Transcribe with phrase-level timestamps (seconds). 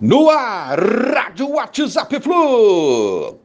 [0.00, 3.36] No ar, Rádio WhatsApp Flu.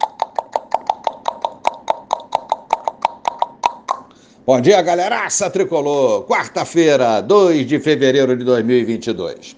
[4.45, 6.23] Bom dia, galeraça tricolor.
[6.23, 9.57] Quarta-feira, 2 de fevereiro de 2022.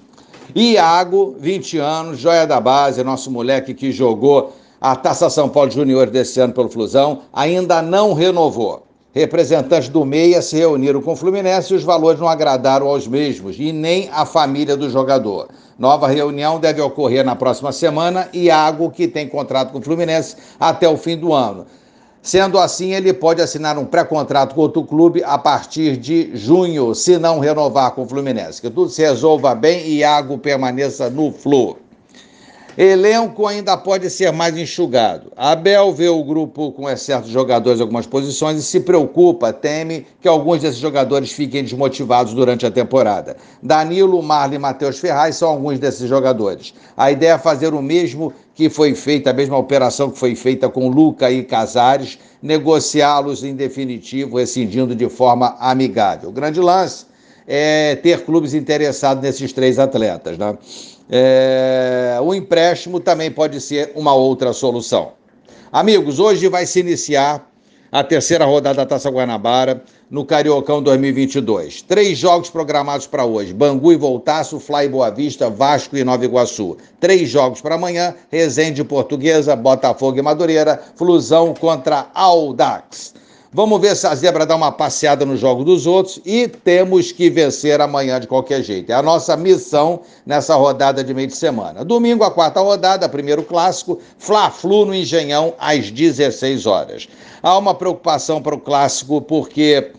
[0.56, 6.10] Iago, 20 anos, joia da base, nosso moleque que jogou a Taça São Paulo Júnior
[6.10, 8.87] desse ano pelo Flusão, ainda não renovou.
[9.18, 13.56] Representantes do Meia se reuniram com o Fluminense e os valores não agradaram aos mesmos
[13.58, 15.48] e nem à família do jogador.
[15.80, 18.30] Nova reunião deve ocorrer na próxima semana.
[18.32, 21.66] Iago, que tem contrato com o Fluminense até o fim do ano.
[22.22, 27.18] Sendo assim, ele pode assinar um pré-contrato com outro clube a partir de junho, se
[27.18, 28.62] não renovar com o Fluminense.
[28.62, 31.76] Que tudo se resolva bem e Iago permaneça no Flu.
[32.78, 35.32] Elenco ainda pode ser mais enxugado.
[35.36, 40.28] Abel vê o grupo com de jogadores em algumas posições e se preocupa, teme que
[40.28, 43.36] alguns desses jogadores fiquem desmotivados durante a temporada.
[43.64, 46.72] Danilo, Marlon e Matheus Ferraz são alguns desses jogadores.
[46.96, 50.70] A ideia é fazer o mesmo que foi feita, a mesma operação que foi feita
[50.70, 56.30] com Luca e Casares, negociá-los em definitivo, rescindindo de forma amigável.
[56.30, 57.08] O grande lance
[57.48, 60.58] é ter clubes interessados nesses três atletas, né?
[61.10, 65.14] É, o empréstimo também pode ser uma outra solução.
[65.72, 67.50] Amigos, hoje vai se iniciar
[67.90, 69.82] a terceira rodada da Taça Guanabara
[70.12, 71.82] no Cariocão 2022.
[71.82, 76.78] Três jogos programados para hoje: Bangu e Voltaço, Fly Boa Vista, Vasco e Nova Iguaçu.
[77.00, 83.14] Três jogos para amanhã: Resende Portuguesa, Botafogo e Madureira, Flusão contra Aldax.
[83.58, 87.28] Vamos ver se a zebra dá uma passeada no jogo dos outros e temos que
[87.28, 88.92] vencer amanhã de qualquer jeito.
[88.92, 91.84] É a nossa missão nessa rodada de meio de semana.
[91.84, 97.08] Domingo, a quarta rodada, primeiro clássico, Fla-Flu no Engenhão, às 16 horas.
[97.42, 99.92] Há uma preocupação para o clássico porque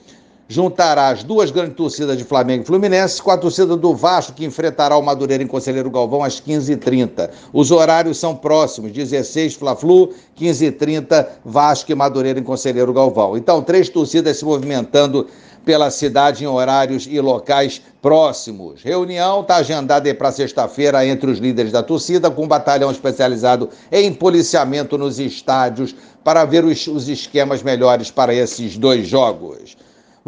[0.49, 4.47] juntará as duas grandes torcidas de Flamengo e Fluminense com a torcida do Vasco, que
[4.47, 7.29] enfrentará o Madureira em Conselheiro Galvão às 15h30.
[7.53, 13.37] Os horários são próximos: 16 Fla-Flu, 15h30 Vasco e Madureira em Conselheiro Galvão.
[13.37, 15.27] Então, três torcidas se movimentando
[15.67, 18.81] pela cidade em horários e locais próximos.
[18.83, 24.15] Reunião está agendada para sexta-feira entre os líderes da torcida, com um batalhão especializado em
[24.15, 25.95] policiamento nos estádios
[26.25, 29.77] para ver os, os esquemas melhores para esses dois jogos.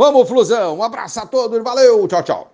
[0.00, 0.78] Vamos, Flusão.
[0.78, 1.62] Um abraço a todos.
[1.62, 2.08] Valeu.
[2.08, 2.49] Tchau, tchau.